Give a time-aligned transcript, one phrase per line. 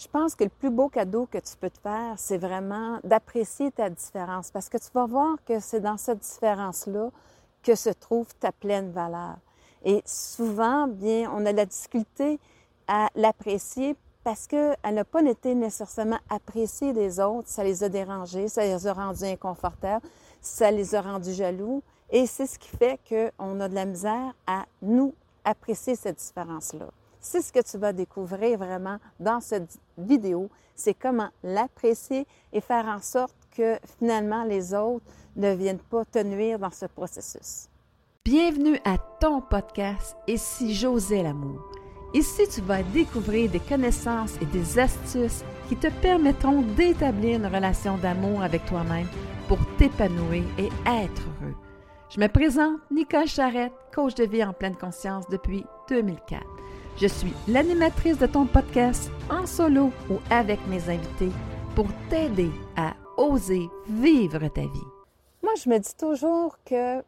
[0.00, 3.70] Je pense que le plus beau cadeau que tu peux te faire, c'est vraiment d'apprécier
[3.70, 7.10] ta différence parce que tu vas voir que c'est dans cette différence-là
[7.62, 9.36] que se trouve ta pleine valeur.
[9.84, 12.40] Et souvent, bien, on a la difficulté
[12.88, 13.94] à l'apprécier
[14.24, 17.48] parce qu'elle n'a pas été nécessairement appréciée des autres.
[17.48, 20.06] Ça les a dérangés, ça les a rendus inconfortables,
[20.40, 21.82] ça les a rendus jaloux.
[22.08, 25.12] Et c'est ce qui fait qu'on a de la misère à nous
[25.44, 26.86] apprécier cette différence-là.
[27.22, 32.86] C'est ce que tu vas découvrir vraiment dans cette vidéo, c'est comment l'apprécier et faire
[32.86, 35.04] en sorte que finalement les autres
[35.36, 37.68] ne viennent pas te nuire dans ce processus.
[38.24, 41.60] Bienvenue à ton podcast Ici José l'amour.
[42.14, 47.98] Ici, tu vas découvrir des connaissances et des astuces qui te permettront d'établir une relation
[47.98, 49.06] d'amour avec toi-même
[49.46, 51.54] pour t'épanouir et être heureux.
[52.08, 56.59] Je me présente Nicole Charrette, coach de vie en pleine conscience depuis 2004.
[57.00, 61.30] Je suis l'animatrice de ton podcast en solo ou avec mes invités
[61.74, 64.86] pour t'aider à oser vivre ta vie.
[65.42, 67.02] Moi, je me dis toujours que,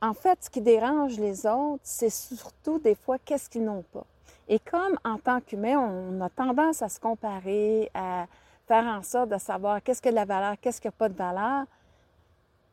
[0.00, 4.06] en fait, ce qui dérange les autres, c'est surtout des fois qu'est-ce qu'ils n'ont pas.
[4.48, 8.24] Et comme en tant qu'humain, on a tendance à se comparer, à
[8.66, 11.18] faire en sorte de savoir qu'est-ce que de la valeur, qu'est-ce qui n'a pas de
[11.18, 11.66] valeur,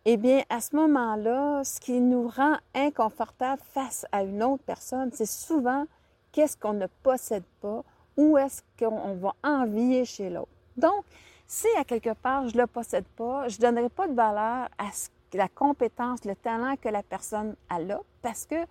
[0.06, 5.10] eh bien, à ce moment-là, ce qui nous rend inconfortable face à une autre personne,
[5.14, 5.86] c'est souvent
[6.32, 7.84] qu'est-ce qu'on ne possède pas,
[8.18, 10.52] ou est-ce qu'on va envier chez l'autre.
[10.78, 11.06] Donc,
[11.48, 14.70] si à quelque part je ne le possède pas, je ne donnerai pas de valeur
[14.78, 14.90] à
[15.34, 18.66] la compétence, le talent que la personne a là, parce que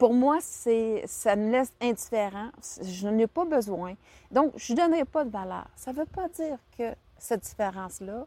[0.00, 2.48] pour moi, c'est, ça me laisse indifférent.
[2.82, 3.94] Je n'en ai pas besoin.
[4.30, 5.66] Donc, je ne donnerai pas de valeur.
[5.76, 8.26] Ça ne veut pas dire que cette différence-là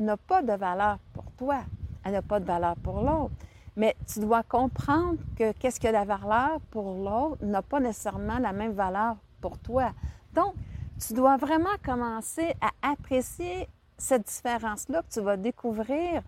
[0.00, 1.60] n'a pas de valeur pour toi.
[2.04, 3.32] Elle n'a pas de valeur pour l'autre.
[3.78, 8.52] Mais tu dois comprendre que qu'est-ce que la valeur pour l'autre n'a pas nécessairement la
[8.52, 9.92] même valeur pour toi.
[10.34, 10.54] Donc,
[10.98, 16.22] tu dois vraiment commencer à apprécier cette différence-là que tu vas découvrir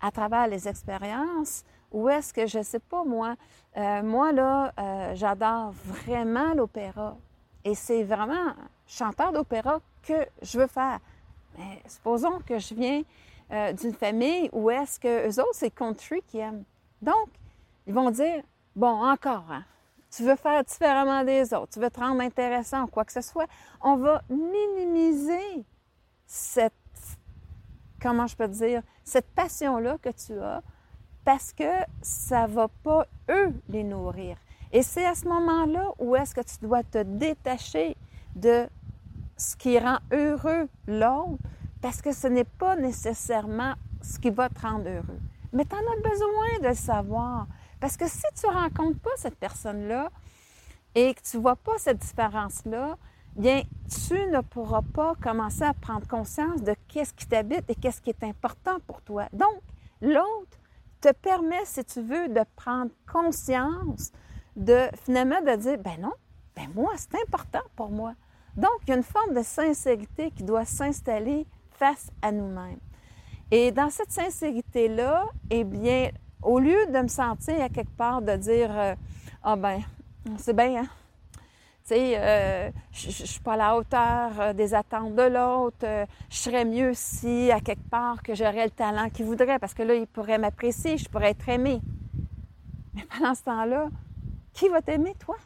[0.00, 1.64] à travers les expériences.
[1.92, 3.36] Ou est-ce que, je ne sais pas, moi,
[3.76, 7.16] euh, moi, là, euh, j'adore vraiment l'opéra.
[7.64, 8.52] Et c'est vraiment
[8.88, 10.98] chanteur d'opéra que je veux faire.
[11.56, 13.02] Mais supposons que je viens
[13.52, 16.64] euh, d'une famille où est-ce que eux autres, c'est country qui aiment.
[17.02, 17.28] Donc,
[17.86, 18.42] ils vont dire,
[18.74, 19.64] bon, encore, hein,
[20.10, 23.20] tu veux faire différemment des autres, tu veux te rendre intéressant ou quoi que ce
[23.20, 23.46] soit.
[23.80, 25.64] On va minimiser
[26.26, 26.72] cette,
[28.00, 30.62] comment je peux dire, cette passion-là que tu as
[31.24, 34.36] parce que ça ne va pas, eux, les nourrir.
[34.72, 37.96] Et c'est à ce moment-là où est-ce que tu dois te détacher
[38.36, 38.68] de
[39.36, 41.42] ce qui rend heureux l'autre,
[41.82, 45.20] parce que ce n'est pas nécessairement ce qui va te rendre heureux
[45.52, 47.46] mais tu en as besoin de le savoir.
[47.80, 50.10] Parce que si tu ne rencontres pas cette personne-là
[50.94, 52.96] et que tu ne vois pas cette différence-là,
[53.36, 53.62] bien,
[54.06, 58.10] tu ne pourras pas commencer à prendre conscience de qu'est-ce qui t'habite et qu'est-ce qui
[58.10, 59.26] est important pour toi.
[59.32, 59.60] Donc,
[60.00, 60.58] l'autre
[61.00, 64.10] te permet, si tu veux, de prendre conscience
[64.56, 66.14] de finalement de dire, ben non,
[66.54, 68.14] ben moi, c'est important pour moi.
[68.56, 72.80] Donc, il y a une forme de sincérité qui doit s'installer face à nous-mêmes.
[73.50, 76.10] Et dans cette sincérité-là, eh bien,
[76.42, 78.94] au lieu de me sentir à quelque part de dire euh,
[79.42, 79.80] Ah ben,
[80.38, 80.86] c'est bien, hein?
[81.86, 85.86] Tu sais, euh, je suis pas à la hauteur euh, des attentes de l'autre.
[86.28, 89.84] je serais mieux si, à quelque part, que j'aurais le talent qu'il voudrait, parce que
[89.84, 91.80] là, il pourrait m'apprécier, je pourrais être aimé.
[92.94, 93.88] Mais pendant ce temps-là,
[94.52, 95.36] qui va t'aimer, toi?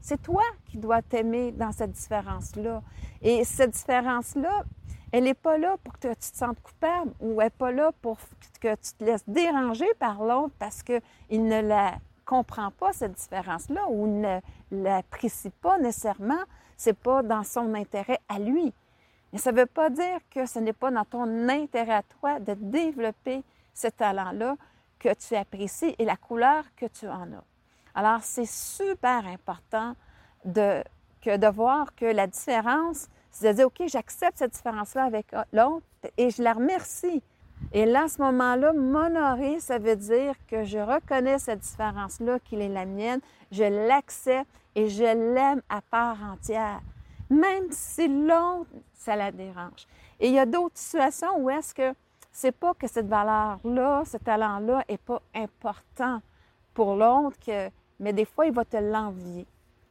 [0.00, 2.82] C'est toi qui dois t'aimer dans cette différence-là.
[3.20, 4.64] Et cette différence-là,
[5.12, 7.92] elle n'est pas là pour que tu te sentes coupable ou elle n'est pas là
[8.00, 8.18] pour
[8.60, 13.82] que tu te laisses déranger par l'autre parce qu'il ne la comprend pas, cette différence-là,
[13.90, 14.40] ou ne
[14.70, 16.42] l'apprécie pas nécessairement.
[16.76, 18.72] C'est pas dans son intérêt à lui.
[19.32, 22.40] Mais ça ne veut pas dire que ce n'est pas dans ton intérêt à toi
[22.40, 23.42] de développer
[23.74, 24.56] ce talent-là
[24.98, 27.44] que tu apprécies et la couleur que tu en as.
[27.94, 29.94] Alors, c'est super important
[30.44, 30.82] de,
[31.20, 33.08] que de voir que la différence,
[33.40, 35.86] de dire, OK, j'accepte cette différence-là avec l'autre
[36.16, 37.22] et je la remercie.
[37.72, 42.60] Et là, à ce moment-là, m'honorer, ça veut dire que je reconnais cette différence-là, qu'il
[42.60, 43.20] est la mienne,
[43.50, 46.80] je l'accepte et je l'aime à part entière,
[47.30, 49.86] même si l'autre, ça la dérange.
[50.20, 51.94] Et il y a d'autres situations où est-ce que
[52.30, 56.20] c'est pas que cette valeur-là, ce talent-là est pas important
[56.74, 57.36] pour l'autre,
[58.00, 59.46] mais des fois, il va te l'envier.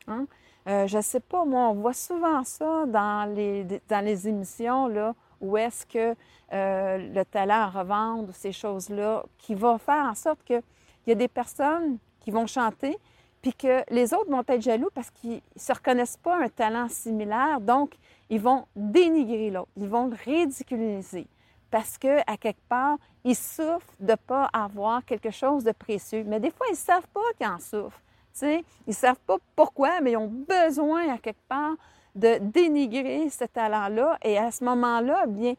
[0.07, 0.25] Hein?
[0.67, 4.87] Euh, je ne sais pas, moi, on voit souvent ça dans les, dans les émissions,
[4.87, 6.15] là, où est-ce que
[6.53, 10.61] euh, le talent à revendre, ces choses-là, qui vont faire en sorte qu'il
[11.07, 12.97] y a des personnes qui vont chanter,
[13.41, 16.87] puis que les autres vont être jaloux parce qu'ils ne se reconnaissent pas un talent
[16.89, 17.95] similaire, donc
[18.29, 21.27] ils vont dénigrer l'autre, ils vont le ridiculiser
[21.71, 26.23] parce que à quelque part, ils souffrent de ne pas avoir quelque chose de précieux.
[26.27, 28.01] Mais des fois, ils ne savent pas qu'ils en souffrent.
[28.41, 31.75] Ils ne savent pas pourquoi, mais ils ont besoin à quelque part
[32.15, 34.17] de dénigrer ce talent-là.
[34.23, 35.53] Et à ce moment-là, eh bien,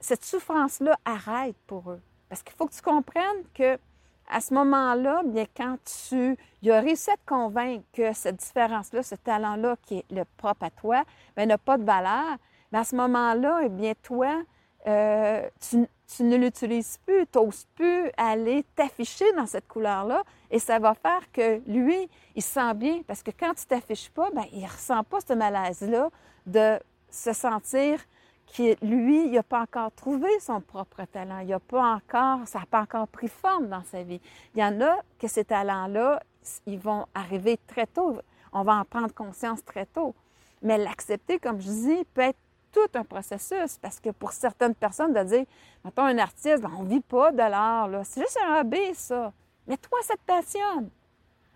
[0.00, 2.00] cette souffrance-là arrête pour eux.
[2.28, 3.78] Parce qu'il faut que tu comprennes que
[4.28, 5.76] à ce moment-là, bien, quand
[6.08, 6.36] tu
[6.70, 10.70] as réussi à te convaincre que cette différence-là, ce talent-là qui est le propre à
[10.70, 11.02] toi,
[11.36, 12.38] bien, n'a pas de valeur,
[12.70, 14.42] bien, à ce moment-là, eh bien, toi,
[14.86, 20.78] euh, tu, ne l'utilises plus, tu n'oses plus aller t'afficher dans cette couleur-là et ça
[20.78, 24.44] va faire que lui, il se sent bien parce que quand tu t'affiches pas, bien,
[24.52, 26.10] il ne ressent pas ce malaise-là
[26.46, 26.78] de
[27.10, 28.00] se sentir
[28.46, 31.38] qui, lui, il n'a pas encore trouvé son propre talent.
[31.38, 34.20] Il a pas encore, ça n'a pas encore pris forme dans sa vie.
[34.54, 36.22] Il y en a que ces talents-là,
[36.66, 38.18] ils vont arriver très tôt.
[38.52, 40.14] On va en prendre conscience très tôt.
[40.60, 42.38] Mais l'accepter, comme je dis, peut être
[42.72, 45.44] tout un processus parce que pour certaines personnes, de dire,
[45.84, 49.32] mettons un artiste, on ne vit pas de l'art, c'est juste un hobby, ça.
[49.66, 50.90] Mais toi, ça te passionne.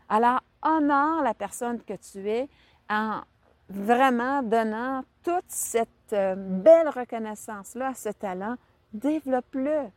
[0.09, 2.49] Alors, honore la personne que tu es
[2.89, 3.23] en
[3.69, 8.57] vraiment donnant toute cette euh, belle reconnaissance-là à ce talent,
[8.93, 9.91] développe-le.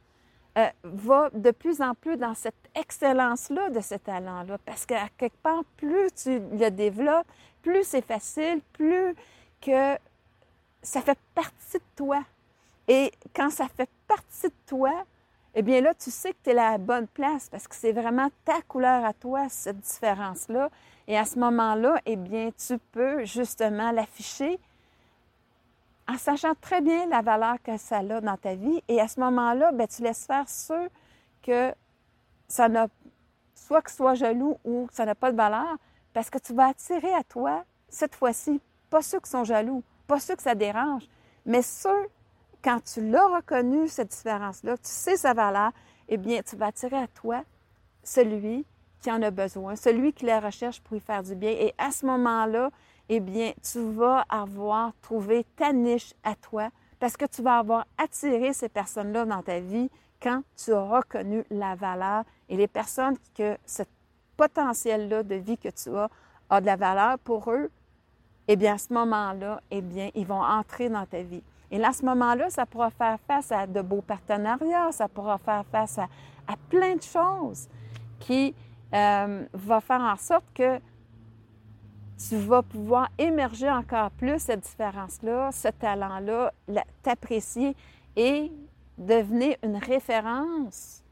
[0.58, 5.38] Euh, va de plus en plus dans cette excellence-là de ce talent-là, parce qu'à quelque
[5.38, 7.28] part, plus tu le développes,
[7.62, 9.16] plus c'est facile, plus
[9.62, 9.96] que
[10.82, 12.24] ça fait partie de toi.
[12.88, 14.92] Et quand ça fait partie de toi,
[15.56, 17.92] eh bien là, tu sais que tu es à la bonne place parce que c'est
[17.92, 20.70] vraiment ta couleur à toi, cette différence-là.
[21.08, 24.60] Et à ce moment-là, eh bien, tu peux justement l'afficher
[26.08, 28.82] en sachant très bien la valeur que ça a dans ta vie.
[28.88, 30.90] Et à ce moment-là, bien, tu laisses faire ceux
[31.44, 31.74] que
[32.48, 32.88] ça n'a,
[33.54, 35.78] soit que soit jaloux ou que ça n'a pas de valeur,
[36.14, 38.60] parce que tu vas attirer à toi, cette fois-ci,
[38.90, 41.04] pas ceux qui sont jaloux, pas ceux que ça dérange,
[41.46, 42.10] mais ceux,
[42.64, 45.72] quand tu l'as reconnu, cette différence-là, tu sais sa valeur,
[46.08, 47.44] eh bien, tu vas attirer à toi
[48.04, 48.66] celui
[49.02, 51.52] qui en a besoin, celui qui la recherche pour y faire du bien.
[51.52, 52.72] Et à ce moment-là,
[53.08, 56.70] eh bien, tu vas avoir trouvé ta niche à toi
[57.00, 59.92] parce que tu vas avoir attiré ces personnes-là dans ta vie
[60.22, 63.84] quand tu as reconnu la valeur et les personnes que ce
[64.38, 66.10] potentiel-là de vie que tu as
[66.50, 67.70] a de la valeur pour eux,
[68.52, 71.44] eh bien, à ce moment-là, eh bien, ils vont entrer dans ta vie.
[71.70, 75.38] Et là, à ce moment-là, ça pourra faire face à de beaux partenariats, ça pourra
[75.38, 76.08] faire face à,
[76.68, 77.70] plein de choses
[78.20, 78.56] qui
[78.92, 80.80] euh, vont faire en sorte que
[82.18, 86.52] tu vas pouvoir émerger encore plus cette différence-là, ce talent-là,
[87.04, 87.76] t'apprécier
[88.16, 88.52] et
[88.98, 91.04] devenir une référence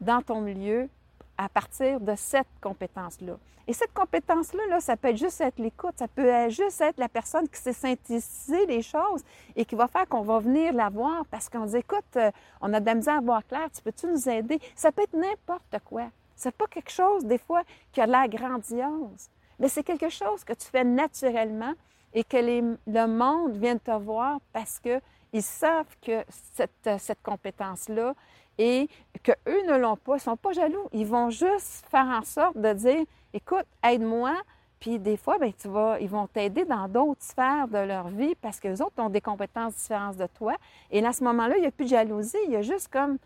[0.00, 0.88] dans ton milieu
[1.38, 3.34] à partir de cette compétence-là.
[3.68, 7.48] Et cette compétence-là, là, ça peut juste être l'écoute, ça peut juste être la personne
[7.48, 9.22] qui sait synthétiser les choses
[9.56, 12.30] et qui va faire qu'on va venir la voir parce qu'on dit, écoute, euh,
[12.60, 14.60] on a de la à voir clair, tu peux-tu nous aider?
[14.76, 16.04] Ça peut être n'importe quoi.
[16.36, 17.62] C'est pas quelque chose, des fois,
[17.92, 21.72] qui a l'air grandiose mais c'est quelque chose que tu fais naturellement
[22.12, 26.24] et que le monde vient te voir parce qu'ils savent que
[26.54, 28.14] cette, cette compétence-là
[28.58, 28.88] et
[29.22, 30.88] qu'eux ne l'ont pas, ils ne sont pas jaloux.
[30.92, 34.34] Ils vont juste faire en sorte de dire écoute, aide-moi.
[34.78, 38.34] Puis des fois, bien, tu vas, ils vont t'aider dans d'autres sphères de leur vie
[38.36, 40.54] parce qu'eux autres ont des compétences différentes de toi.
[40.90, 42.36] Et à ce moment-là, il n'y a plus de jalousie.
[42.46, 43.18] Il y a juste comme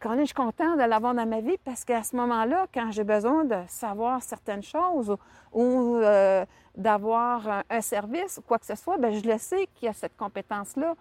[0.00, 3.04] quand je suis contente de l'avoir dans ma vie parce qu'à ce moment-là, quand j'ai
[3.04, 5.14] besoin de savoir certaines choses
[5.52, 9.86] ou, euh, d'avoir un, service ou quoi que ce soit, bien, je le sais qu'il
[9.86, 10.94] y a cette compétence-là.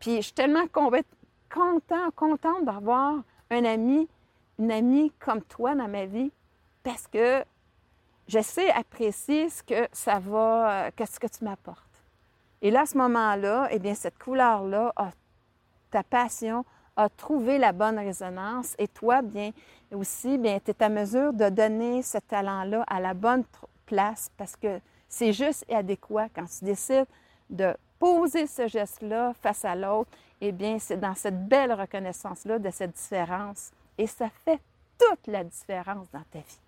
[0.00, 0.66] Puis je suis tellement
[1.52, 4.08] content, contente d'avoir un ami,
[4.58, 6.32] une amie comme toi dans ma vie
[6.82, 7.44] parce que
[8.28, 11.78] je sais apprécier ce que ça va, euh, ce que tu m'apportes.
[12.62, 14.92] Et là, à ce moment-là, eh bien, cette couleur-là,
[15.90, 16.64] ta passion,
[16.96, 19.52] a trouvé la bonne résonance et toi, bien
[19.92, 23.44] aussi, bien, tu es à mesure de donner ce talent-là à la bonne
[23.86, 27.06] place parce que c'est juste et adéquat quand tu décides
[27.48, 32.70] de poser ce geste-là face à l'autre, eh bien, c'est dans cette belle reconnaissance-là de
[32.70, 33.70] cette différence.
[33.96, 34.58] Et ça fait
[34.98, 36.60] toute la différence dans ta vie.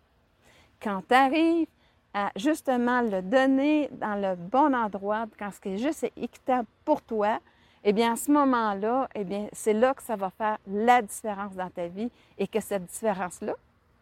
[0.80, 1.66] Quand tu arrives
[2.14, 7.00] à justement le donner dans le bon endroit, quand ce qui est juste équitable pour
[7.00, 7.40] toi,
[7.84, 11.54] eh bien, à ce moment-là, eh bien, c'est là que ça va faire la différence
[11.54, 13.54] dans ta vie et que cette différence-là,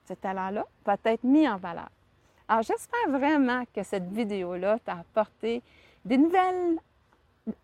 [0.06, 1.88] ce talent-là, va être mis en valeur.
[2.49, 5.62] Alors, j'espère vraiment que cette vidéo-là t'a apporté
[6.04, 6.78] des nouvelles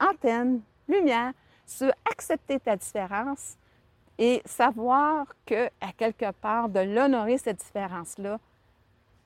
[0.00, 1.32] antennes, lumière
[1.66, 3.56] sur accepter ta différence
[4.18, 8.38] et savoir que, à quelque part, de l'honorer, cette différence-là,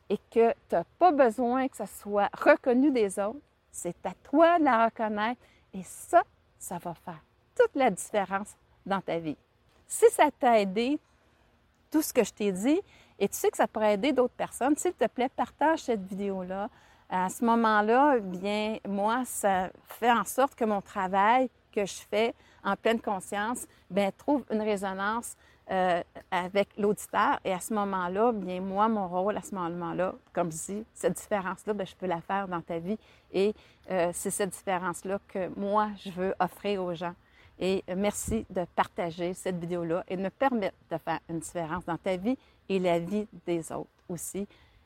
[0.09, 3.38] et que tu n'as pas besoin que ça soit reconnu des autres,
[3.71, 5.40] c'est à toi de la reconnaître
[5.73, 6.23] et ça,
[6.59, 7.23] ça va faire
[7.57, 9.37] toute la différence dans ta vie.
[9.87, 10.99] Si ça t'a aidé,
[11.90, 12.80] tout ce que je t'ai dit,
[13.19, 16.69] et tu sais que ça pourrait aider d'autres personnes, s'il te plaît, partage cette vidéo-là.
[17.12, 22.35] À ce moment-là, bien, moi, ça fait en sorte que mon travail que je fais
[22.62, 25.37] en pleine conscience, bien, trouve une résonance
[25.73, 27.40] euh, avec l'auditeur.
[27.45, 31.14] Et à ce moment-là, bien, moi, mon rôle à ce moment-là, comme je dis, cette
[31.14, 32.99] différence-là, bien, je peux la faire dans ta vie.
[33.33, 33.55] Et
[33.90, 37.14] euh, c'est cette différence-là que moi, je veux offrir aux gens.
[37.59, 41.99] Et merci de partager cette vidéo-là et de me permettre de faire une différence dans
[41.99, 42.38] ta vie
[42.69, 44.47] et la vie des autres aussi,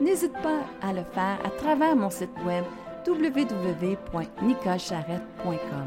[0.00, 2.64] n'hésite pas à le faire à travers mon site web
[3.06, 5.86] www.nicolecharrette.com.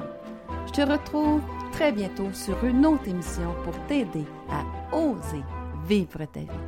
[0.67, 4.63] Je te retrouve très bientôt sur une autre émission pour t'aider à
[4.95, 5.43] oser
[5.87, 6.67] vivre ta vie.